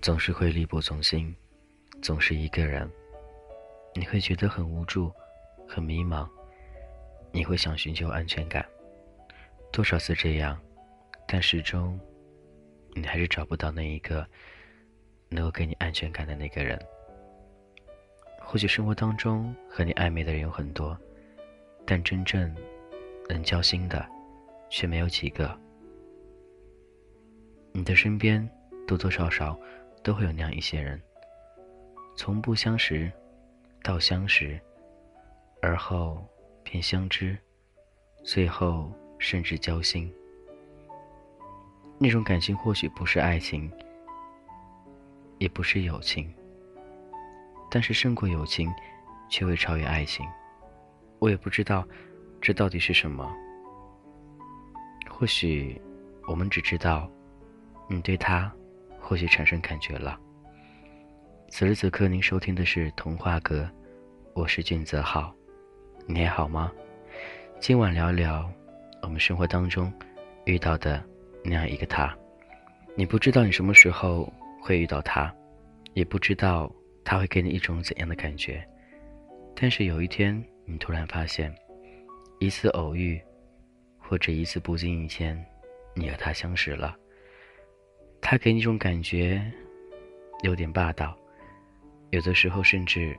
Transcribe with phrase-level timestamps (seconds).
[0.00, 1.34] 总是会力不从心，
[2.00, 2.90] 总是一个人，
[3.94, 5.12] 你会觉得很无助，
[5.68, 6.26] 很迷茫，
[7.30, 8.66] 你会想寻求安全感，
[9.70, 10.58] 多少次这样，
[11.28, 12.00] 但始终，
[12.94, 14.26] 你还是找不到那一个
[15.28, 16.80] 能够给你安全感的那个人。
[18.40, 20.98] 或许生活当中和你暧昧的人有很多，
[21.86, 22.52] 但真正
[23.28, 24.08] 能交心的，
[24.70, 25.54] 却没有几个。
[27.72, 28.48] 你的身边
[28.88, 29.56] 多多少少
[30.02, 31.00] 都会有那样一些人，
[32.16, 33.10] 从不相识
[33.82, 34.60] 到相识，
[35.62, 36.24] 而后
[36.62, 37.36] 便相知，
[38.24, 40.12] 最后甚至交心。
[41.98, 43.70] 那种感情或许不是爱情，
[45.38, 46.32] 也不是友情，
[47.70, 48.72] 但是胜过友情，
[49.28, 50.26] 却会超越爱情。
[51.18, 51.86] 我也不知道
[52.40, 53.30] 这到底是什么。
[55.08, 55.80] 或许
[56.26, 57.10] 我们只知道。
[57.92, 58.48] 你对他
[59.10, 60.16] 或许产生感觉了。
[61.48, 63.68] 此时此刻，您收听的是《童话歌》，
[64.34, 65.34] 我是俊泽浩，
[66.06, 66.70] 你还好吗？
[67.58, 68.48] 今晚聊聊
[69.02, 69.92] 我们生活当中
[70.44, 71.04] 遇到的
[71.42, 72.16] 那样一个他。
[72.94, 75.34] 你不知道你什么时候会遇到他，
[75.94, 76.72] 也不知道
[77.04, 78.64] 他会给你一种怎样的感觉。
[79.56, 81.52] 但是有一天，你突然发现，
[82.38, 83.20] 一次偶遇，
[83.98, 85.36] 或者一次不经意间，
[85.96, 86.96] 你和他相识了。
[88.30, 89.42] 他给你一种感觉，
[90.44, 91.18] 有点霸道，
[92.10, 93.18] 有的时候甚至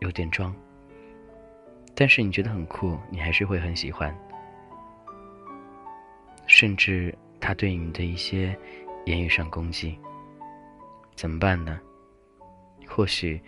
[0.00, 0.54] 有点装。
[1.94, 4.14] 但是你觉得很酷，你还是会很喜欢。
[6.46, 8.54] 甚至他对你的一些
[9.06, 9.98] 言语上攻击，
[11.14, 11.80] 怎么办呢？
[12.86, 13.40] 或许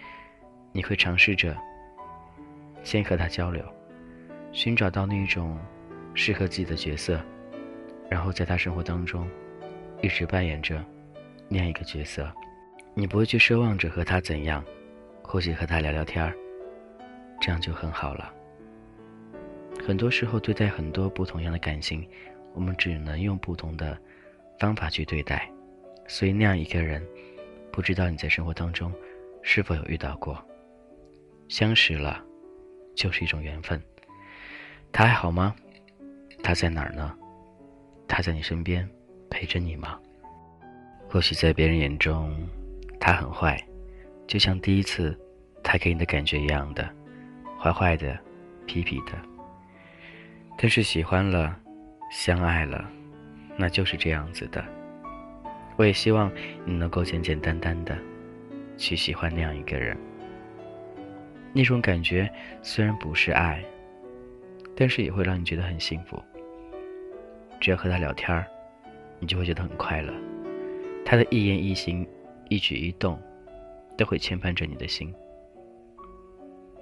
[0.72, 1.54] 你会尝试着
[2.82, 3.62] 先和他交流，
[4.50, 5.58] 寻找到那种
[6.14, 7.20] 适合自己的角色，
[8.08, 9.28] 然后在他生活当中。
[10.00, 10.84] 一直扮演着
[11.48, 12.30] 那样一个角色，
[12.94, 14.64] 你不会去奢望着和他怎样，
[15.22, 16.34] 或许和他聊聊天儿，
[17.40, 18.32] 这样就很好了。
[19.84, 22.06] 很多时候对待很多不同样的感情，
[22.54, 23.98] 我们只能用不同的
[24.58, 25.50] 方法去对待。
[26.06, 27.06] 所以那样一个人，
[27.70, 28.92] 不知道你在生活当中
[29.42, 30.42] 是否有遇到过？
[31.48, 32.22] 相识了，
[32.94, 33.80] 就是一种缘分。
[34.92, 35.54] 他还好吗？
[36.42, 37.16] 他在哪儿呢？
[38.06, 38.88] 他在你身边。
[39.30, 39.98] 陪着你吗？
[41.08, 42.36] 或许在别人眼中，
[43.00, 43.58] 他很坏，
[44.26, 45.18] 就像第一次
[45.62, 46.86] 他给你的感觉一样的，
[47.58, 48.18] 坏坏的，
[48.66, 49.12] 痞痞的。
[50.58, 51.56] 但是喜欢了，
[52.10, 52.90] 相爱了，
[53.56, 54.62] 那就是这样子的。
[55.76, 56.30] 我也希望
[56.66, 57.96] 你能够简简单单的
[58.76, 59.96] 去喜欢那样一个人。
[61.52, 62.30] 那种感觉
[62.62, 63.64] 虽然不是爱，
[64.76, 66.22] 但是也会让你觉得很幸福。
[67.60, 68.46] 只要和他聊天儿。
[69.20, 70.12] 你就会觉得很快乐，
[71.04, 72.06] 他的一言一行、
[72.48, 73.20] 一举一动，
[73.96, 75.12] 都会牵绊着你的心。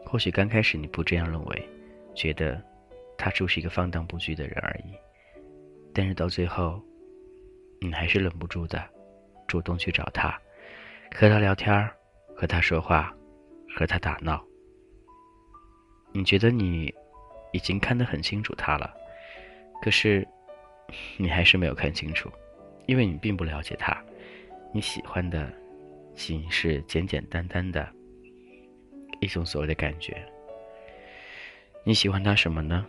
[0.04, 1.68] 或许刚开始你不这样认为，
[2.14, 2.62] 觉得
[3.16, 4.94] 他就是一个放荡不羁的人而已，
[5.94, 6.80] 但是到最后，
[7.80, 8.84] 你还是忍不住的，
[9.46, 10.30] 主动去找他，
[11.14, 11.90] 和他聊天
[12.36, 13.14] 和他说话，
[13.76, 14.44] 和他打闹。
[16.12, 16.92] 你觉得你
[17.52, 18.94] 已经看得很清楚他了，
[19.80, 20.26] 可是。
[21.16, 22.30] 你还是没有看清楚，
[22.86, 23.96] 因为你并不了解他。
[24.72, 25.52] 你喜欢的
[26.14, 27.88] 仅是简简单单的
[29.20, 30.16] 一种所谓的感觉。
[31.84, 32.84] 你喜欢他什么呢？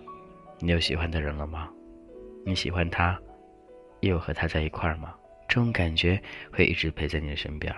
[0.60, 1.70] 你有喜欢的人了吗？
[2.46, 3.20] 你喜欢他，
[4.02, 5.14] 又有和他在一块儿吗？
[5.48, 6.22] 这种感觉
[6.52, 7.74] 会一直陪在你的身边。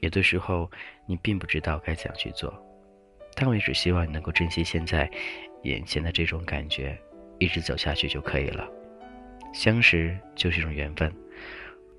[0.00, 0.70] 有的时候
[1.06, 2.52] 你并不知道该怎样去做，
[3.34, 5.10] 但我也只希望你能够珍惜现在
[5.64, 6.96] 眼前的这种感觉，
[7.38, 8.70] 一直走下去就可以了。
[9.52, 11.12] 相识就是一种缘分，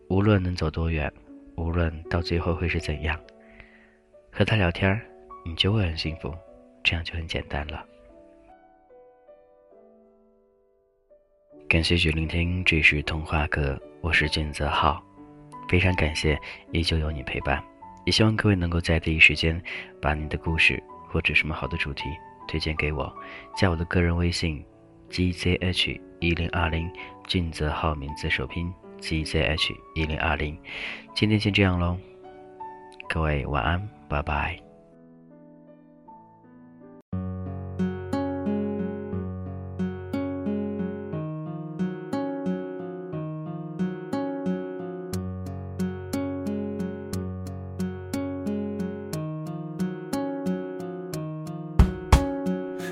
[0.10, 1.12] 无论能走多远，
[1.56, 3.20] 无论到最后会是怎样，
[4.32, 5.00] 和他聊天
[5.46, 6.34] 你就会很幸福，
[6.84, 7.86] 这样就很简单了。
[11.68, 15.04] 感谢去聆听，这是童话哥，我是金泽浩，
[15.70, 16.40] 非常感谢
[16.72, 17.64] 依旧有你陪伴，
[18.06, 19.62] 也希望各位能够在第一时间
[20.02, 22.10] 把你的故事或者什么好的主题
[22.48, 23.14] 推荐给我，
[23.56, 24.66] 加我的个人微信。
[25.12, 26.90] Gzh 一零二零，
[27.28, 30.58] 俊泽浩名字首拼 gzh 一零二零，
[31.14, 31.98] 今天先这样喽，
[33.10, 34.71] 各位晚安，拜拜。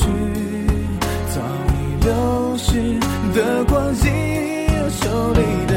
[0.00, 0.06] 去
[1.28, 1.40] 早
[1.74, 2.98] 已流逝
[3.34, 5.69] 的光阴手里